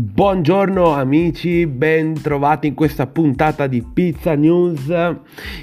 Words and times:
Buongiorno 0.00 0.92
amici, 0.92 1.66
ben 1.66 2.14
trovati 2.22 2.68
in 2.68 2.74
questa 2.74 3.08
puntata 3.08 3.66
di 3.66 3.82
Pizza 3.82 4.36
News 4.36 4.94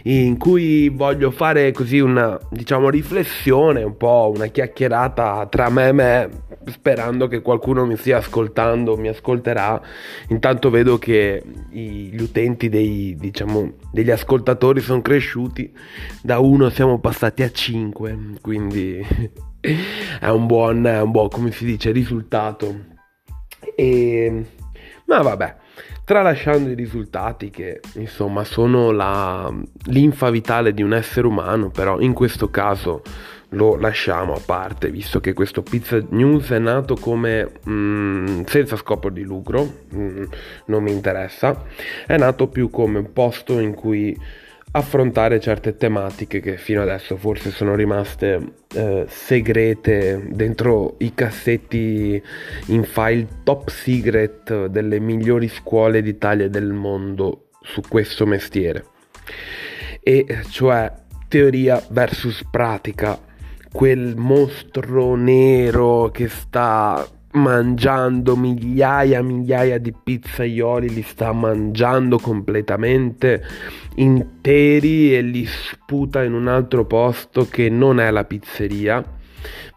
in 0.03 0.37
cui 0.37 0.89
voglio 0.89 1.31
fare 1.31 1.71
così 1.71 1.99
una 1.99 2.37
diciamo 2.49 2.89
riflessione, 2.89 3.83
un 3.83 3.96
po' 3.96 4.33
una 4.35 4.47
chiacchierata 4.47 5.47
tra 5.47 5.69
me 5.69 5.87
e 5.87 5.92
me, 5.93 6.29
sperando 6.65 7.29
che 7.29 7.42
qualcuno 7.42 7.85
mi 7.85 7.96
stia 7.96 8.17
ascoltando, 8.17 8.97
mi 8.97 9.07
ascolterà. 9.07 9.81
Intanto 10.28 10.70
vedo 10.70 10.97
che 10.97 11.42
gli 11.70 12.20
utenti 12.21 12.67
dei, 12.67 13.15
diciamo, 13.17 13.75
degli 13.89 14.11
ascoltatori 14.11 14.81
sono 14.81 15.02
cresciuti, 15.02 15.71
da 16.21 16.39
uno 16.39 16.67
siamo 16.67 16.99
passati 16.99 17.41
a 17.41 17.49
cinque, 17.52 18.17
quindi 18.41 18.99
è 20.20 20.27
un 20.27 20.45
buon, 20.45 20.83
un 20.83 21.11
buon 21.11 21.29
come 21.29 21.52
si 21.52 21.63
dice, 21.63 21.91
risultato 21.91 22.95
e, 23.75 24.45
ma 25.05 25.21
vabbè, 25.21 25.55
tralasciando 26.05 26.70
i 26.70 26.75
risultati 26.75 27.49
che 27.49 27.81
insomma 27.95 28.43
sono 28.43 28.91
la, 28.91 29.51
linfa 29.85 30.29
vitale 30.29 30.73
di 30.73 30.84
un 30.84 30.93
essere 30.93 31.27
umano, 31.27 31.70
però 31.70 31.99
in 31.99 32.13
questo 32.13 32.49
caso 32.49 33.01
lo 33.49 33.75
lasciamo 33.75 34.34
a 34.34 34.41
parte, 34.43 34.89
visto 34.89 35.20
che 35.20 35.34
questo 35.34 35.61
Pizza 35.61 36.03
News 36.09 36.49
è 36.51 36.59
nato 36.59 36.95
come 36.95 37.51
mh, 37.63 37.71
mm, 37.71 38.41
senza 38.45 38.75
scopo 38.75 39.09
di 39.09 39.23
lucro, 39.23 39.63
mh, 39.89 39.98
mm, 39.99 40.23
non 40.65 40.84
mi 40.84 40.91
interessa, 40.91 41.63
è 42.05 42.17
nato 42.17 42.48
più 42.48 42.70
come 42.70 42.99
un 42.99 43.13
posto 43.13 43.59
in 43.59 43.73
cui 43.73 44.17
affrontare 44.75 45.39
certe 45.39 45.77
tematiche 45.77 46.41
che 46.41 46.57
fino 46.57 46.81
adesso 46.81 47.15
forse 47.15 47.49
sono 47.49 47.75
rimaste 47.75 48.41
eh, 48.73 49.05
segrete 49.07 50.27
dentro 50.31 50.95
i 50.99 51.13
cassetti 51.13 52.21
in 52.68 52.84
file 52.84 53.26
top 53.43 53.70
secret 53.70 54.65
delle 54.65 54.99
migliori 54.99 55.48
scuole 55.48 56.01
d'Italia 56.01 56.46
e 56.46 56.49
del 56.49 56.73
mondo 56.73 57.51
su 57.62 57.81
questo 57.87 58.26
mestiere. 58.26 58.85
E 60.01 60.43
cioè 60.49 60.91
teoria 61.29 61.81
versus 61.90 62.43
pratica, 62.51 63.18
quel 63.71 64.16
mostro 64.18 65.16
nero 65.16 66.09
che 66.12 66.28
sta 66.28 67.08
mangiando 67.36 68.36
migliaia 68.36 69.19
e 69.19 69.23
migliaia 69.23 69.78
di 69.78 69.94
pizzaioli, 69.94 70.89
li 70.89 71.02
sta 71.02 71.31
mangiando 71.31 72.17
completamente 72.17 73.44
interi 73.95 75.16
e 75.16 75.22
li 75.22 75.45
sputa 75.45 76.23
in 76.23 76.33
un 76.33 76.47
altro 76.47 76.86
posto 76.86 77.47
che 77.47 77.69
non 77.69 78.00
è 78.00 78.09
la 78.11 78.23
pizzeria, 78.23 79.03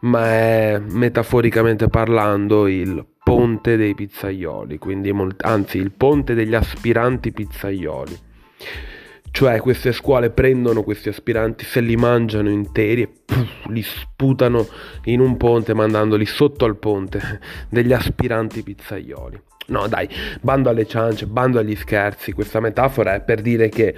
ma 0.00 0.26
è 0.26 0.80
metaforicamente 0.88 1.88
parlando 1.88 2.66
il 2.66 3.04
ponte 3.22 3.76
dei 3.76 3.94
pizzaioli, 3.94 4.78
quindi 4.78 5.12
anzi 5.42 5.78
il 5.78 5.92
ponte 5.92 6.34
degli 6.34 6.54
aspiranti 6.54 7.32
pizzaioli. 7.32 8.18
Cioè 9.30 9.60
queste 9.60 9.92
scuole 9.92 10.30
prendono 10.30 10.82
questi 10.82 11.08
aspiranti, 11.08 11.64
se 11.64 11.80
li 11.80 11.96
mangiano 11.96 12.50
interi 12.50 13.02
e 13.02 13.08
puff, 13.24 13.66
li 13.66 13.82
sputano 13.82 14.66
in 15.04 15.20
un 15.20 15.36
ponte 15.36 15.74
mandandoli 15.74 16.26
sotto 16.26 16.64
al 16.64 16.76
ponte 16.76 17.40
degli 17.68 17.92
aspiranti 17.92 18.62
pizzaioli. 18.62 19.40
No, 19.68 19.86
dai, 19.86 20.08
bando 20.40 20.70
alle 20.70 20.86
ciance, 20.86 21.26
bando 21.26 21.58
agli 21.58 21.76
scherzi. 21.76 22.32
Questa 22.32 22.58
metafora 22.58 23.14
è 23.14 23.20
per 23.20 23.42
dire 23.42 23.68
che 23.68 23.94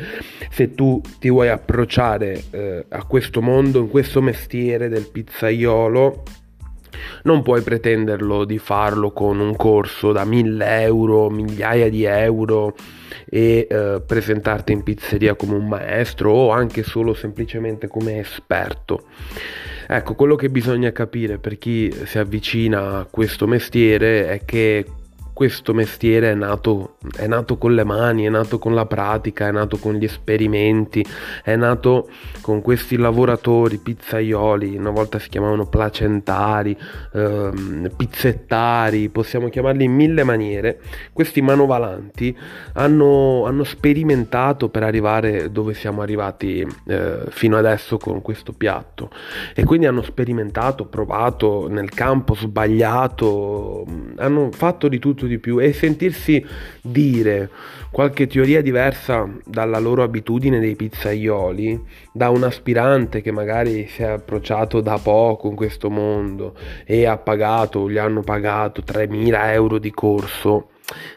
se 0.51 0.75
tu 0.75 1.01
ti 1.21 1.31
vuoi 1.31 1.49
approcciare 1.49 2.43
eh, 2.51 2.87
a 2.89 3.05
questo 3.05 3.41
mondo, 3.41 3.79
in 3.79 3.89
questo 3.89 4.21
mestiere 4.21 4.89
del 4.89 5.09
pizzaiolo, 5.09 6.25
non 7.23 7.43
puoi 7.43 7.63
pretenderlo 7.63 8.45
di 8.45 8.59
farlo 8.59 9.13
con 9.13 9.39
un 9.41 9.57
corso 9.57 10.13
da 10.13 10.25
mille 10.25 10.83
euro, 10.83 11.31
migliaia 11.31 11.89
di 11.89 12.05
euro 12.05 12.75
e 13.29 13.67
eh, 13.69 14.03
presentarti 14.05 14.73
in 14.73 14.83
pizzeria 14.83 15.35
come 15.35 15.55
un 15.55 15.69
maestro 15.69 16.33
o 16.33 16.51
anche 16.51 16.83
solo 16.83 17.15
semplicemente 17.15 17.89
come 17.89 18.19
esperto. 18.19 19.05
Ecco, 19.87 20.15
quello 20.15 20.37
che 20.37 20.51
bisogna 20.51 20.93
capire 20.93 21.39
per 21.39 21.59
chi 21.59 21.93
si 22.05 22.19
avvicina 22.19 22.99
a 22.99 23.07
questo 23.11 23.47
mestiere 23.47 24.29
è 24.29 24.45
che 24.45 24.85
questo 25.41 25.73
mestiere 25.73 26.33
è 26.33 26.35
nato, 26.35 26.97
è 27.17 27.27
nato, 27.27 27.57
con 27.57 27.75
le 27.75 27.83
mani, 27.83 28.25
è 28.25 28.29
nato 28.29 28.59
con 28.59 28.75
la 28.75 28.85
pratica, 28.85 29.49
è 29.49 29.51
nato 29.51 29.79
con 29.79 29.95
gli 29.95 30.05
esperimenti, 30.05 31.03
è 31.43 31.57
nato 31.57 32.11
con 32.43 32.61
questi 32.61 32.99
lavoratori 32.99 33.79
pizzaioli, 33.79 34.77
una 34.77 34.91
volta 34.91 35.19
si 35.19 35.31
chiamavano 35.31 35.67
placentari, 35.67 36.77
ehm, 37.15 37.91
pizzettari, 37.97 39.09
possiamo 39.09 39.49
chiamarli 39.49 39.85
in 39.85 39.95
mille 39.95 40.25
maniere. 40.25 40.79
Questi 41.11 41.41
manovalanti 41.41 42.37
hanno, 42.75 43.47
hanno 43.47 43.65
sperimentato 43.65 44.69
per 44.69 44.83
arrivare 44.83 45.51
dove 45.51 45.73
siamo 45.73 46.03
arrivati 46.03 46.67
eh, 46.87 47.21
fino 47.31 47.57
adesso 47.57 47.97
con 47.97 48.21
questo 48.21 48.53
piatto 48.53 49.11
e 49.55 49.65
quindi 49.65 49.87
hanno 49.87 50.03
sperimentato, 50.03 50.85
provato 50.85 51.67
nel 51.67 51.89
campo 51.89 52.35
sbagliato, 52.35 53.87
hanno 54.21 54.51
fatto 54.53 54.89
di 54.89 54.99
tutto 54.99 55.27
di 55.27 55.39
più 55.39 55.59
e 55.59 55.73
sentirsi 55.73 56.45
dire 56.81 57.51
qualche 57.91 58.27
teoria 58.27 58.63
diversa 58.63 59.29
dalla 59.45 59.79
loro 59.79 60.03
abitudine 60.03 60.61
dei 60.61 60.77
pizzaioli, 60.77 61.83
da 62.13 62.31
un 62.31 62.45
aspirante 62.45 63.21
che 63.21 63.33
magari 63.33 63.87
si 63.89 64.03
è 64.03 64.07
approcciato 64.07 64.81
da 64.81 64.99
poco 64.99 65.49
in 65.49 65.57
questo 65.57 65.91
mondo 65.91 66.55
e 66.85 67.07
ha 67.07 67.17
pagato, 67.17 67.91
gli 67.91 67.99
hanno 67.99 68.23
pagato 68.23 68.83
3.000 68.87 69.53
euro 69.53 69.79
di 69.79 69.91
corso, 69.91 70.71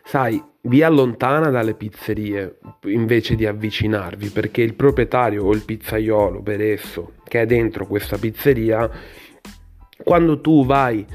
sai, 0.03 0.41
vi 0.65 0.81
allontana 0.81 1.49
dalle 1.49 1.73
pizzerie 1.73 2.59
invece 2.85 3.35
di 3.35 3.45
avvicinarvi 3.45 4.29
perché 4.29 4.61
il 4.61 4.75
proprietario 4.75 5.43
o 5.43 5.53
il 5.53 5.63
pizzaiolo 5.63 6.41
per 6.41 6.61
esso 6.61 7.15
che 7.27 7.41
è 7.41 7.45
dentro 7.45 7.85
questa 7.85 8.17
pizzeria, 8.17 8.89
quando 10.03 10.39
tu 10.39 10.65
vai 10.65 11.05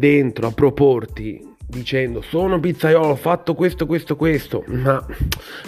dentro 0.00 0.46
a 0.46 0.50
proporti 0.52 1.46
dicendo 1.68 2.22
sono 2.22 2.58
pizzaiolo, 2.58 3.08
ho 3.08 3.16
fatto 3.16 3.54
questo, 3.54 3.86
questo, 3.86 4.16
questo, 4.16 4.64
ma 4.66 5.04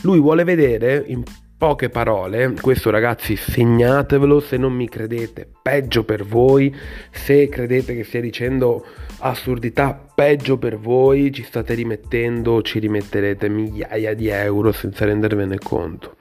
lui 0.01 0.19
vuole 0.19 0.43
vedere 0.43 1.05
in 1.07 1.23
poche 1.57 1.91
parole, 1.91 2.55
questo 2.61 2.91
ragazzi 2.91 3.37
segnatevelo 3.37 4.41
se 4.41 4.57
non 4.57 4.73
mi 4.73 4.89
credete, 4.89 5.49
peggio 5.63 6.03
per 6.03 6.25
voi, 6.25 6.75
se 7.13 7.49
credete 7.49 7.95
che 7.95 8.03
stia 8.03 8.21
dicendo 8.21 8.85
assurdità, 9.19 10.09
peggio 10.13 10.59
per 10.59 10.77
voi, 10.77 11.31
ci 11.31 11.45
state 11.45 11.75
rimettendo, 11.75 12.63
ci 12.63 12.81
rimetterete 12.81 13.49
migliaia 13.49 14.13
di 14.15 14.27
euro 14.27 14.73
senza 14.73 15.05
rendervene 15.05 15.59
conto. 15.59 16.17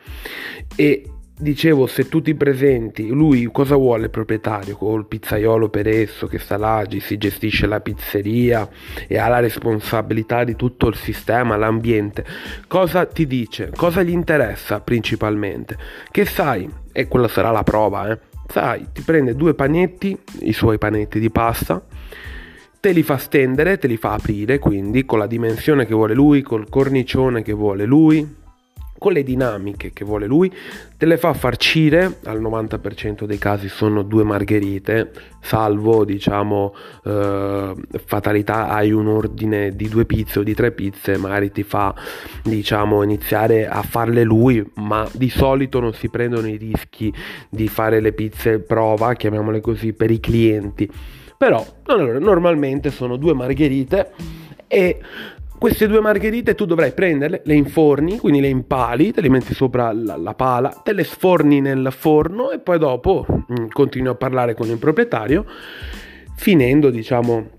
E 0.75 1.10
dicevo, 1.41 1.87
se 1.87 2.07
tu 2.07 2.21
ti 2.21 2.35
presenti, 2.35 3.07
lui 3.07 3.49
cosa 3.51 3.75
vuole 3.75 4.05
il 4.05 4.09
proprietario? 4.09 4.77
Col 4.77 5.07
pizzaiolo 5.07 5.69
per 5.69 5.87
esso 5.87 6.27
che 6.27 6.37
sta 6.37 6.57
là, 6.57 6.85
si 6.99 7.17
gestisce 7.17 7.65
la 7.67 7.79
pizzeria 7.79 8.69
e 9.07 9.17
ha 9.17 9.27
la 9.27 9.39
responsabilità 9.39 10.43
di 10.43 10.55
tutto 10.55 10.87
il 10.87 10.95
sistema, 10.95 11.57
l'ambiente. 11.57 12.25
Cosa 12.67 13.05
ti 13.05 13.25
dice? 13.25 13.71
Cosa 13.75 14.03
gli 14.03 14.11
interessa 14.11 14.79
principalmente? 14.81 15.77
Che 16.09 16.25
sai, 16.25 16.69
e 16.91 17.07
quella 17.07 17.27
sarà 17.27 17.51
la 17.51 17.63
prova, 17.63 18.11
eh? 18.11 18.19
Sai, 18.47 18.87
ti 18.93 19.01
prende 19.01 19.35
due 19.35 19.53
panetti, 19.53 20.17
i 20.41 20.53
suoi 20.53 20.77
panetti 20.77 21.19
di 21.19 21.29
pasta, 21.29 21.81
te 22.79 22.91
li 22.91 23.01
fa 23.01 23.17
stendere, 23.17 23.77
te 23.77 23.87
li 23.87 23.95
fa 23.95 24.13
aprire, 24.13 24.59
quindi 24.59 25.05
con 25.05 25.19
la 25.19 25.27
dimensione 25.27 25.85
che 25.85 25.93
vuole 25.93 26.13
lui, 26.13 26.41
col 26.41 26.67
cornicione 26.67 27.43
che 27.43 27.53
vuole 27.53 27.85
lui, 27.85 28.39
con 29.01 29.13
le 29.13 29.23
dinamiche 29.23 29.93
che 29.93 30.05
vuole 30.05 30.27
lui, 30.27 30.53
te 30.95 31.07
le 31.07 31.17
fa 31.17 31.33
farcire, 31.33 32.19
al 32.25 32.39
90% 32.39 33.23
dei 33.23 33.39
casi 33.39 33.67
sono 33.67 34.03
due 34.03 34.23
margherite, 34.23 35.11
salvo 35.39 36.05
diciamo 36.05 36.75
eh, 37.03 37.73
fatalità 38.05 38.67
hai 38.67 38.91
un 38.91 39.07
ordine 39.07 39.75
di 39.75 39.89
due 39.89 40.05
pizze 40.05 40.37
o 40.37 40.43
di 40.43 40.53
tre 40.53 40.71
pizze, 40.71 41.17
magari 41.17 41.51
ti 41.51 41.63
fa 41.63 41.95
diciamo 42.43 43.01
iniziare 43.01 43.67
a 43.67 43.81
farle 43.81 44.21
lui, 44.21 44.63
ma 44.75 45.09
di 45.13 45.31
solito 45.31 45.79
non 45.79 45.93
si 45.93 46.07
prendono 46.07 46.47
i 46.47 46.57
rischi 46.57 47.11
di 47.49 47.67
fare 47.67 48.01
le 48.01 48.13
pizze 48.13 48.59
prova, 48.59 49.13
chiamiamole 49.13 49.61
così, 49.61 49.93
per 49.93 50.11
i 50.11 50.19
clienti. 50.19 50.87
Però 51.35 51.65
allora, 51.85 52.19
normalmente 52.19 52.91
sono 52.91 53.15
due 53.15 53.33
margherite 53.33 54.11
e 54.67 54.99
queste 55.61 55.85
due 55.85 55.99
margherite 55.99 56.55
tu 56.55 56.65
dovrai 56.65 56.91
prenderle, 56.91 57.43
le 57.45 57.53
inforni, 57.53 58.17
quindi 58.17 58.41
le 58.41 58.47
impali, 58.47 59.11
te 59.11 59.21
le 59.21 59.29
metti 59.29 59.53
sopra 59.53 59.91
la, 59.91 60.17
la 60.17 60.33
pala, 60.33 60.69
te 60.83 60.91
le 60.91 61.03
sforni 61.03 61.61
nel 61.61 61.93
forno 61.95 62.49
e 62.49 62.57
poi 62.57 62.79
dopo 62.79 63.27
mm, 63.29 63.67
continui 63.69 64.09
a 64.09 64.15
parlare 64.15 64.55
con 64.55 64.69
il 64.69 64.79
proprietario, 64.79 65.45
finendo 66.35 66.89
diciamo 66.89 67.49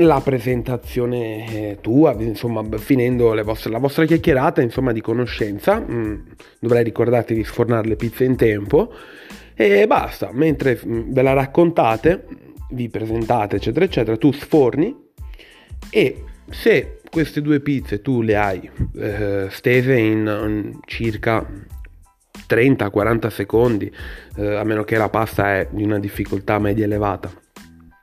la 0.00 0.20
presentazione 0.20 1.70
eh, 1.70 1.78
tua, 1.80 2.14
insomma, 2.18 2.62
finendo 2.76 3.34
vostre, 3.42 3.70
la 3.70 3.78
vostra 3.78 4.04
chiacchierata, 4.04 4.60
insomma, 4.60 4.92
di 4.92 5.00
conoscenza, 5.00 5.80
mm, 5.80 6.14
dovrai 6.60 6.84
ricordarti 6.84 7.32
di 7.32 7.42
sfornare 7.42 7.88
le 7.88 7.96
pizze 7.96 8.24
in 8.24 8.36
tempo 8.36 8.92
e 9.54 9.86
basta, 9.86 10.28
mentre 10.30 10.78
mm, 10.86 11.10
ve 11.10 11.22
la 11.22 11.32
raccontate, 11.32 12.26
vi 12.72 12.90
presentate, 12.90 13.56
eccetera, 13.56 13.86
eccetera, 13.86 14.18
tu 14.18 14.30
sforni 14.30 14.94
e 15.88 16.24
se 16.50 16.98
queste 17.14 17.42
due 17.42 17.60
pizze 17.60 18.02
tu 18.02 18.22
le 18.22 18.34
hai 18.34 18.68
eh, 18.96 19.46
stese 19.48 19.94
in, 19.94 20.26
in 20.26 20.80
circa 20.84 21.46
30-40 22.48 23.28
secondi, 23.28 23.88
eh, 24.34 24.56
a 24.56 24.64
meno 24.64 24.82
che 24.82 24.96
la 24.96 25.08
pasta 25.08 25.54
è 25.54 25.68
di 25.70 25.84
una 25.84 26.00
difficoltà 26.00 26.58
media 26.58 26.86
elevata. 26.86 27.30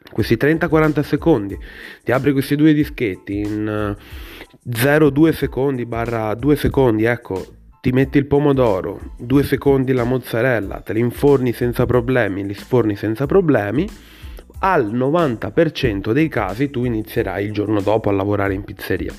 Questi 0.09 0.35
30-40 0.35 1.01
secondi 1.01 1.59
ti 2.05 2.13
apri 2.13 2.31
questi 2.31 2.55
due 2.55 2.71
dischetti 2.71 3.39
in 3.39 3.93
0-2 4.69 5.27
eh, 5.27 5.31
secondi 5.33 5.85
barra 5.85 6.33
2 6.33 6.55
secondi, 6.55 7.03
ecco, 7.03 7.45
ti 7.81 7.91
metti 7.91 8.17
il 8.17 8.27
pomodoro, 8.27 9.15
2 9.17 9.43
secondi 9.43 9.91
la 9.91 10.05
mozzarella, 10.05 10.79
te 10.79 10.93
li 10.93 11.01
inforni 11.01 11.51
senza 11.51 11.85
problemi, 11.85 12.45
li 12.45 12.53
sforni 12.53 12.95
senza 12.95 13.25
problemi, 13.25 13.85
al 14.63 14.93
90% 14.93 16.11
dei 16.11 16.27
casi 16.27 16.69
tu 16.69 16.83
inizierai 16.83 17.45
il 17.45 17.51
giorno 17.51 17.81
dopo 17.81 18.09
a 18.09 18.13
lavorare 18.13 18.53
in 18.53 18.63
pizzeria. 18.63 19.13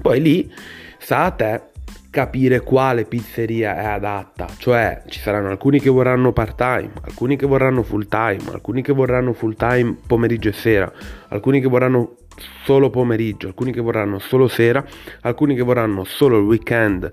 Poi 0.00 0.20
lì 0.20 0.52
sta 0.98 1.24
a 1.24 1.30
te 1.30 1.62
capire 2.10 2.60
quale 2.60 3.04
pizzeria 3.04 3.76
è 3.76 3.84
adatta, 3.84 4.46
cioè 4.56 5.02
ci 5.08 5.20
saranno 5.20 5.48
alcuni 5.50 5.80
che 5.80 5.90
vorranno 5.90 6.32
part 6.32 6.56
time, 6.56 6.90
alcuni 7.02 7.36
che 7.36 7.46
vorranno 7.46 7.82
full 7.82 8.08
time, 8.08 8.42
alcuni 8.50 8.82
che 8.82 8.92
vorranno 8.92 9.32
full 9.32 9.54
time 9.56 9.96
pomeriggio 10.06 10.48
e 10.48 10.52
sera, 10.52 10.90
alcuni 11.28 11.60
che 11.60 11.68
vorranno 11.68 12.16
solo 12.64 12.90
pomeriggio, 12.90 13.48
alcuni 13.48 13.72
che 13.72 13.80
vorranno 13.80 14.18
solo 14.18 14.48
sera, 14.48 14.84
alcuni 15.22 15.54
che 15.54 15.62
vorranno 15.62 16.04
solo 16.04 16.38
il 16.38 16.44
weekend 16.44 17.10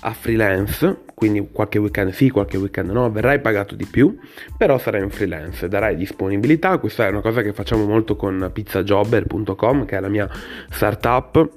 a 0.00 0.12
freelance, 0.12 1.04
quindi 1.14 1.48
qualche 1.50 1.78
weekend 1.78 2.12
sì, 2.12 2.30
qualche 2.30 2.56
weekend 2.56 2.90
no, 2.90 3.10
verrai 3.10 3.40
pagato 3.40 3.74
di 3.74 3.86
più, 3.86 4.16
però 4.56 4.78
sarai 4.78 5.02
in 5.02 5.10
freelance, 5.10 5.68
darai 5.68 5.96
disponibilità, 5.96 6.78
questa 6.78 7.06
è 7.06 7.10
una 7.10 7.20
cosa 7.20 7.42
che 7.42 7.52
facciamo 7.52 7.84
molto 7.86 8.16
con 8.16 8.50
pizzajobber.com 8.52 9.84
che 9.84 9.96
è 9.96 10.00
la 10.00 10.08
mia 10.08 10.28
startup 10.70 11.50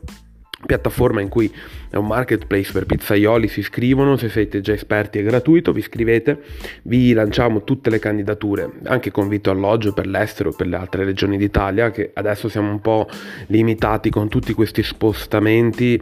piattaforma 0.66 1.22
in 1.22 1.30
cui 1.30 1.52
è 1.90 1.96
un 1.96 2.08
marketplace 2.08 2.72
per 2.72 2.86
pizzaioli, 2.86 3.48
si 3.48 3.60
iscrivono, 3.60 4.18
se 4.18 4.30
siete 4.30 4.62
già 4.62 4.74
esperti 4.74 5.20
è 5.20 5.24
gratuito, 5.24 5.72
vi 5.72 5.80
iscrivete, 5.80 6.42
vi 6.84 7.14
lanciamo 7.14 7.64
tutte 7.64 7.90
le 7.90 8.00
candidature, 8.00 8.70
anche 8.86 9.12
con 9.12 9.28
vitto 9.28 9.50
alloggio 9.50 9.94
per 9.94 10.06
l'estero, 10.06 10.52
per 10.52 10.68
le 10.68 10.76
altre 10.76 11.06
regioni 11.06 11.38
d'Italia, 11.38 11.92
che 11.92 12.12
adesso 12.14 12.50
siamo 12.50 12.70
un 12.70 12.82
po' 12.82 13.08
limitati 13.48 14.10
con 14.10 14.28
tutti 14.28 14.54
questi 14.54 14.84
spostamenti, 14.84 16.02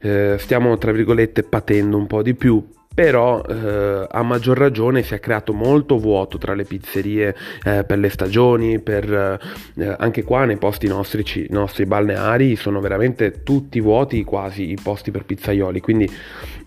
eh, 0.00 0.36
stiamo 0.38 0.78
tra 0.78 0.92
virgolette 0.92 1.42
patendo 1.42 1.96
un 1.96 2.06
po' 2.06 2.22
di 2.22 2.34
più, 2.34 2.64
però 2.98 3.40
eh, 3.42 4.08
a 4.10 4.22
maggior 4.24 4.58
ragione 4.58 5.04
si 5.04 5.14
è 5.14 5.20
creato 5.20 5.52
molto 5.52 5.98
vuoto 5.98 6.36
tra 6.36 6.52
le 6.54 6.64
pizzerie 6.64 7.32
eh, 7.62 7.84
per 7.84 7.96
le 7.96 8.08
stagioni, 8.08 8.80
per, 8.80 9.40
eh, 9.78 9.94
anche 9.98 10.24
qua 10.24 10.44
nei 10.46 10.56
posti 10.56 10.88
nostri, 10.88 11.46
nostri 11.50 11.86
balneari 11.86 12.56
sono 12.56 12.80
veramente 12.80 13.44
tutti 13.44 13.78
vuoti 13.80 14.24
quasi 14.24 14.72
i 14.72 14.78
posti 14.82 15.12
per 15.12 15.24
pizzaioli, 15.26 15.80
quindi 15.80 16.10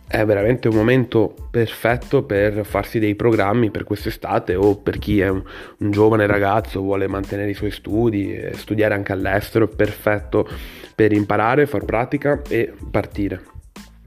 è 0.08 0.24
veramente 0.24 0.70
un 0.70 0.76
momento 0.76 1.36
perfetto 1.52 2.24
per 2.24 2.64
farsi 2.64 3.00
dei 3.00 3.16
programmi 3.16 3.70
per 3.70 3.84
quest'estate 3.84 4.56
o 4.56 4.78
per 4.78 5.00
chi 5.00 5.20
è 5.20 5.28
un, 5.28 5.44
un 5.80 5.92
giovane 5.92 6.28
ragazzo, 6.28 6.80
vuole 6.80 7.10
mantenere 7.10 7.50
i 7.50 7.56
suoi 7.56 7.72
studi, 7.72 8.40
studiare 8.54 8.94
anche 8.94 9.12
all'estero, 9.12 9.68
perfetto 9.68 10.48
per 10.96 11.12
imparare, 11.12 11.66
far 11.66 11.84
pratica 11.84 12.42
e 12.48 12.72
partire. 12.90 13.51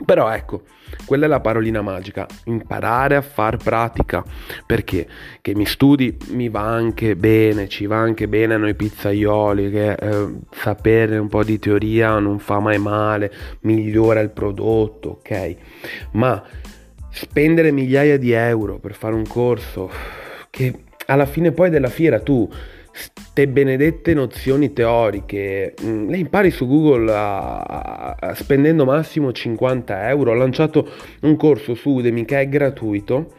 Però 0.05 0.29
ecco, 0.31 0.63
quella 1.07 1.27
è 1.27 1.29
la 1.29 1.41
parolina 1.41 1.81
magica, 1.81 2.27
imparare 2.45 3.15
a 3.15 3.23
far 3.23 3.57
pratica, 3.57 4.25
perché 4.67 5.07
che 5.41 5.55
mi 5.55 5.67
studi 5.67 6.17
mi 6.31 6.49
va 6.49 6.63
anche 6.63 7.15
bene, 7.15 7.69
ci 7.69 7.87
va 7.87 7.99
anche 7.99 8.27
bene 8.27 8.55
a 8.55 8.59
noi 8.59 8.75
pizzaioli, 8.75 9.71
che 9.71 9.93
eh, 9.93 10.29
sapere 10.51 11.17
un 11.19 11.29
po' 11.29 11.45
di 11.45 11.59
teoria 11.59 12.19
non 12.19 12.41
fa 12.41 12.59
mai 12.59 12.79
male, 12.79 13.33
migliora 13.61 14.21
il 14.21 14.31
prodotto, 14.31 15.21
ok? 15.21 15.57
Ma 16.13 16.43
spendere 17.11 17.71
migliaia 17.71 18.19
di 18.19 18.33
euro 18.33 18.79
per 18.79 18.95
fare 18.95 19.15
un 19.15 19.27
corso 19.27 19.89
che 20.51 20.81
alla 21.07 21.27
fine 21.27 21.53
poi 21.53 21.71
della 21.71 21.89
fiera 21.89 22.19
tu 22.21 22.51
ste 22.95 23.49
benedette 23.49 24.15
nozioni 24.15 24.73
teoriche 24.73 25.75
mm, 25.83 26.09
le 26.09 26.17
impari 26.17 26.53
su 26.53 26.67
Google 26.67 27.13
a, 27.13 28.17
a, 28.19 28.35
spendendo 28.35 28.85
massimo 28.85 29.33
50 29.33 30.09
euro. 30.09 30.31
Ho 30.31 30.35
lanciato 30.35 30.89
un 31.23 31.37
corso 31.37 31.75
su 31.75 31.91
Udemy 31.91 32.25
che 32.25 32.41
è 32.41 32.49
gratuito 32.49 33.33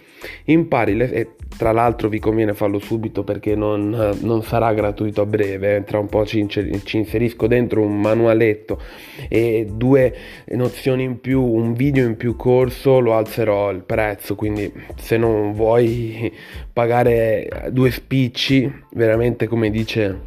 impari 0.45 0.95
le, 0.95 1.11
e 1.11 1.29
tra 1.57 1.71
l'altro 1.71 2.09
vi 2.09 2.19
conviene 2.19 2.53
farlo 2.53 2.79
subito 2.79 3.23
perché 3.23 3.55
non, 3.55 4.17
non 4.21 4.43
sarà 4.43 4.73
gratuito 4.73 5.21
a 5.21 5.25
breve 5.25 5.83
tra 5.85 5.99
un 5.99 6.07
po' 6.07 6.25
ci, 6.25 6.45
ci, 6.47 6.97
inserisco 6.97 7.47
dentro 7.47 7.81
un 7.81 7.99
manualetto 7.99 8.81
e 9.29 9.67
due 9.71 10.13
nozioni 10.47 11.03
in 11.03 11.21
più 11.21 11.41
un 11.41 11.73
video 11.73 12.05
in 12.05 12.17
più 12.17 12.35
corso 12.35 12.99
lo 12.99 13.15
alzerò 13.15 13.71
il 13.71 13.83
prezzo 13.83 14.35
quindi 14.35 14.71
se 14.97 15.17
non 15.17 15.53
vuoi 15.53 16.31
pagare 16.71 17.69
due 17.71 17.91
spicci 17.91 18.71
veramente 18.91 19.47
come 19.47 19.69
dice 19.69 20.19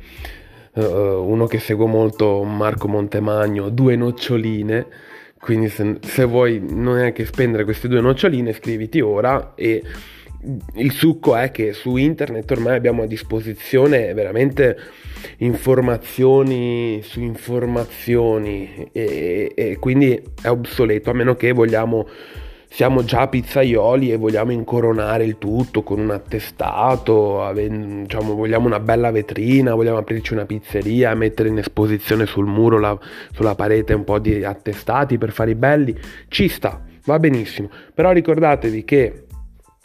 uh, 0.73 0.83
uno 0.83 1.47
che 1.47 1.59
seguo 1.59 1.87
molto 1.87 2.43
Marco 2.43 2.89
Montemagno 2.89 3.69
due 3.69 3.97
noccioline 3.97 4.87
quindi 5.41 5.69
se, 5.69 5.99
se 6.01 6.25
vuoi 6.25 6.61
non 6.67 6.99
è 6.99 7.13
che 7.13 7.25
spendere 7.25 7.65
queste 7.65 7.89
due 7.89 8.01
noccioline, 8.01 8.53
scriviti 8.53 9.01
ora 9.01 9.55
e 9.55 9.83
il 10.75 10.93
succo 10.93 11.35
è 11.35 11.51
che 11.51 11.73
su 11.73 11.97
internet 11.97 12.49
ormai 12.53 12.77
abbiamo 12.77 13.03
a 13.03 13.07
disposizione 13.07 14.15
veramente 14.15 14.77
informazioni 15.39 17.01
su 17.03 17.21
informazioni 17.21 18.89
e, 18.93 19.53
e 19.55 19.77
quindi 19.79 20.23
è 20.41 20.49
obsoleto 20.49 21.11
a 21.11 21.15
meno 21.15 21.35
che 21.35 21.51
vogliamo 21.53 22.07
siamo 22.69 23.03
già 23.03 23.27
pizzaioli 23.29 24.13
e 24.13 24.17
vogliamo 24.17 24.53
incoronare 24.53 25.25
il 25.25 25.39
tutto 25.39 25.83
con 25.83 25.99
un 25.99 26.11
attestato, 26.11 27.51
diciamo, 27.55 28.35
vogliamo 28.35 28.67
una 28.67 28.79
bella 28.79 29.11
vetrina, 29.11 29.75
vogliamo 29.75 29.97
aprirci 29.97 30.35
una 30.35 30.45
pizzeria, 30.45 31.15
mettere 31.15 31.49
in 31.49 31.59
esposizione 31.59 32.27
sul 32.27 32.47
muro, 32.47 32.79
la, 32.79 32.97
sulla 33.33 33.55
parete 33.55 33.95
un 33.95 34.05
po' 34.05 34.19
di 34.19 34.45
attestati 34.45 35.17
per 35.19 35.33
fare 35.33 35.53
i 35.53 35.55
belli, 35.55 35.99
ci 36.29 36.49
sta, 36.49 36.81
va 37.05 37.19
benissimo, 37.19 37.71
però 37.95 38.13
ricordatevi 38.13 38.85
che 38.85 39.23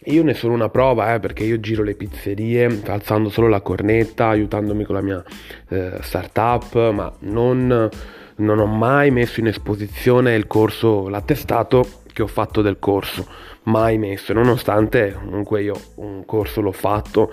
io 0.05 0.23
ne 0.23 0.33
sono 0.33 0.53
una 0.53 0.67
prova 0.67 1.13
eh, 1.13 1.19
perché 1.19 1.45
io 1.45 1.61
giro 1.61 1.81
le 1.81 1.95
pizzerie 1.95 2.81
alzando 2.87 3.29
solo 3.29 3.47
la 3.47 3.61
cornetta, 3.61 4.27
aiutandomi 4.27 4.83
con 4.83 4.95
la 4.95 5.01
mia 5.01 5.23
eh, 5.69 5.97
startup, 6.01 6.91
ma 6.91 7.11
non, 7.19 7.89
non 8.35 8.59
ho 8.59 8.65
mai 8.65 9.11
messo 9.11 9.39
in 9.39 9.47
esposizione 9.47 10.35
il 10.35 10.47
corso, 10.47 11.07
l'attestato 11.07 12.01
che 12.13 12.21
ho 12.21 12.27
fatto 12.27 12.61
del 12.61 12.77
corso, 12.79 13.27
mai 13.63 13.97
messo, 13.97 14.31
nonostante 14.33 15.13
comunque 15.13 15.61
io 15.63 15.73
un 15.95 16.25
corso 16.25 16.61
l'ho 16.61 16.71
fatto 16.71 17.31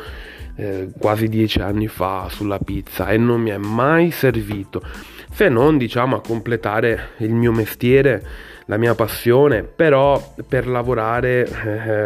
eh, 0.56 0.88
quasi 0.98 1.28
dieci 1.28 1.60
anni 1.60 1.86
fa 1.86 2.28
sulla 2.28 2.58
pizza 2.58 3.08
e 3.08 3.16
non 3.16 3.40
mi 3.40 3.50
è 3.50 3.56
mai 3.56 4.10
servito, 4.10 4.82
se 5.30 5.48
non 5.48 5.78
diciamo 5.78 6.16
a 6.16 6.20
completare 6.20 7.10
il 7.18 7.32
mio 7.32 7.52
mestiere, 7.52 8.48
la 8.66 8.76
mia 8.76 8.94
passione, 8.94 9.62
però 9.62 10.34
per 10.46 10.66
lavorare 10.66 11.46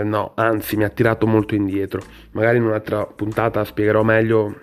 eh, 0.00 0.04
no, 0.04 0.33
anzi 0.35 0.76
mi 0.76 0.85
ha 0.85 0.88
tirato 0.88 1.26
molto 1.26 1.54
indietro, 1.54 2.00
magari 2.33 2.57
in 2.57 2.64
un'altra 2.64 3.07
puntata 3.07 3.64
spiegherò 3.64 4.02
meglio 4.02 4.57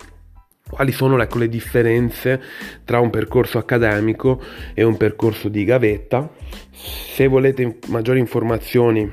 quali 0.72 0.90
sono 0.90 1.20
ecco, 1.20 1.36
le 1.36 1.50
differenze 1.50 2.40
tra 2.84 2.98
un 2.98 3.10
percorso 3.10 3.58
accademico 3.58 4.40
e 4.72 4.82
un 4.82 4.96
percorso 4.96 5.50
di 5.50 5.64
gavetta. 5.64 6.30
Se 6.70 7.26
volete 7.26 7.78
maggiori 7.88 8.20
informazioni 8.20 9.06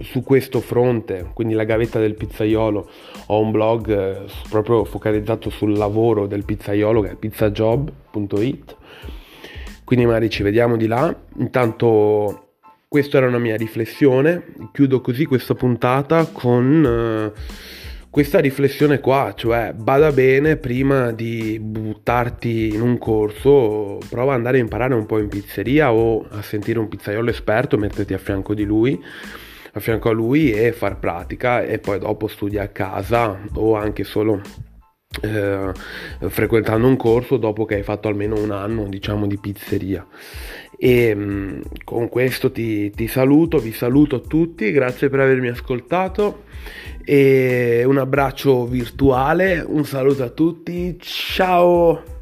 su 0.00 0.24
questo 0.24 0.60
fronte, 0.60 1.30
quindi 1.34 1.54
la 1.54 1.62
gavetta 1.62 2.00
del 2.00 2.16
pizzaiolo, 2.16 2.90
ho 3.26 3.40
un 3.40 3.52
blog 3.52 3.88
eh, 3.88 4.24
proprio 4.50 4.84
focalizzato 4.84 5.50
sul 5.50 5.74
lavoro 5.74 6.26
del 6.26 6.44
pizzaiolo 6.44 7.00
che 7.00 7.10
è 7.12 7.14
pizzajob.it. 7.14 8.76
Quindi 9.84 10.04
magari 10.04 10.30
ci 10.30 10.42
vediamo 10.42 10.76
di 10.76 10.88
là. 10.88 11.14
Intanto 11.36 12.54
questa 12.88 13.18
era 13.18 13.28
una 13.28 13.38
mia 13.38 13.56
riflessione. 13.56 14.46
Chiudo 14.72 15.00
così 15.00 15.26
questa 15.26 15.54
puntata 15.54 16.26
con 16.26 16.84
eh, 16.84 17.40
questa 18.12 18.40
riflessione 18.40 19.00
qua, 19.00 19.32
cioè 19.34 19.72
bada 19.72 20.12
bene 20.12 20.58
prima 20.58 21.12
di 21.12 21.58
buttarti 21.58 22.74
in 22.74 22.82
un 22.82 22.98
corso, 22.98 24.00
prova 24.10 24.32
ad 24.32 24.36
andare 24.36 24.58
a 24.58 24.60
imparare 24.60 24.92
un 24.92 25.06
po' 25.06 25.18
in 25.18 25.28
pizzeria 25.28 25.94
o 25.94 26.26
a 26.28 26.42
sentire 26.42 26.78
un 26.78 26.88
pizzaiolo 26.88 27.30
esperto, 27.30 27.78
metterti 27.78 28.12
a 28.12 28.18
fianco 28.18 28.52
di 28.52 28.64
lui, 28.64 29.02
a 29.72 29.80
fianco 29.80 30.10
a 30.10 30.12
lui 30.12 30.52
e 30.52 30.72
far 30.72 30.98
pratica 30.98 31.62
e 31.62 31.78
poi 31.78 31.98
dopo 32.00 32.28
studia 32.28 32.64
a 32.64 32.68
casa 32.68 33.40
o 33.54 33.76
anche 33.76 34.04
solo 34.04 34.42
eh, 35.22 35.72
frequentando 36.28 36.86
un 36.86 36.96
corso 36.96 37.38
dopo 37.38 37.64
che 37.64 37.76
hai 37.76 37.82
fatto 37.82 38.08
almeno 38.08 38.38
un 38.38 38.50
anno 38.50 38.88
diciamo 38.88 39.26
di 39.26 39.38
pizzeria 39.38 40.06
e 40.84 41.14
mm, 41.14 41.60
con 41.84 42.08
questo 42.08 42.50
ti, 42.50 42.90
ti 42.90 43.06
saluto 43.06 43.58
vi 43.58 43.70
saluto 43.70 44.20
tutti 44.20 44.72
grazie 44.72 45.08
per 45.08 45.20
avermi 45.20 45.46
ascoltato 45.46 46.42
e 47.04 47.82
un 47.84 47.98
abbraccio 47.98 48.66
virtuale, 48.66 49.64
un 49.66 49.84
saluto 49.84 50.22
a 50.22 50.28
tutti, 50.28 50.96
ciao! 51.00 52.21